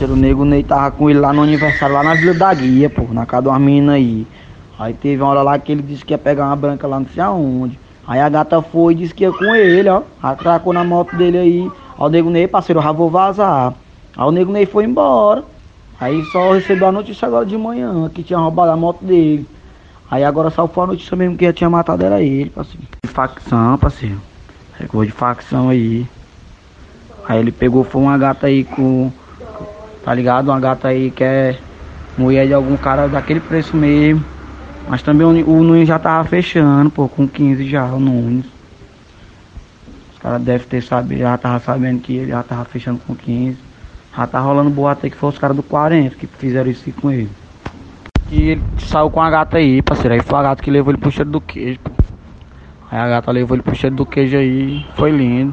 [0.00, 3.02] O nego Ney tava com ele lá no aniversário, lá na Vila da Guia, pô,
[3.12, 4.26] na casa de uma menina aí.
[4.78, 7.06] Aí teve uma hora lá que ele disse que ia pegar uma branca lá não
[7.06, 7.78] sei aonde.
[8.06, 10.02] Aí a gata foi e disse que ia com ele, ó.
[10.22, 11.72] Atracou na moto dele aí.
[11.98, 13.74] Aí o nego Ney, parceiro, já vou vazar.
[14.16, 15.44] Aí o nego Ney foi embora.
[16.00, 19.46] Aí só recebeu a notícia agora de manhã que tinha roubado a moto dele.
[20.08, 22.86] Aí agora só foi a notícia mesmo que já tinha matado era ele, parceiro.
[23.04, 24.20] De facção, parceiro.
[24.78, 26.06] Pegou de facção aí.
[27.28, 29.10] Aí ele pegou, foi uma gata aí com.
[30.08, 30.48] Tá ligado?
[30.48, 31.54] Uma gata aí que é
[32.16, 34.24] mulher de algum cara daquele preço mesmo.
[34.88, 38.46] Mas também o, o Nunes já tava fechando, pô, com 15 já, o Nunes.
[40.14, 43.58] Os caras devem ter sabido, já tava sabendo que ele já tava fechando com 15.
[44.16, 47.10] Já tá rolando boato aí que foi os caras do 40 que fizeram isso com
[47.10, 47.28] ele.
[48.30, 50.14] E ele saiu com a gata aí, parceiro.
[50.14, 51.90] Aí foi a gata que levou ele pro cheiro do queijo, pô.
[52.90, 55.52] Aí a gata levou ele pro cheiro do queijo aí, foi lindo.